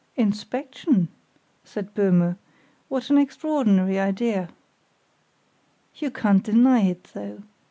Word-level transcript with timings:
"Inspection?" 0.15 1.09
said 1.63 1.93
Böhme; 1.93 2.37
"what 2.89 3.11
an 3.11 3.19
extraordinary 3.19 3.99
idea!" 3.99 4.49
"You 5.95 6.09
can't 6.09 6.41
deny 6.43 6.79
it, 6.79 7.03
though! 7.13 7.43